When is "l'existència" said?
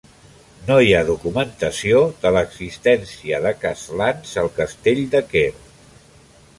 2.37-3.43